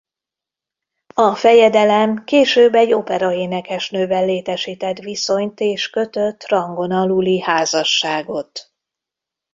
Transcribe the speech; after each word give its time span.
A 1.13 1.35
fejedelem 1.35 2.23
később 2.23 2.73
egy 2.75 2.93
operaénekesnővel 2.93 4.25
létesített 4.25 4.97
viszonyt 4.97 5.59
és 5.59 5.89
kötött 5.89 6.47
rangon 6.47 6.91
aluli 6.91 7.41
házasságot. 7.41 8.71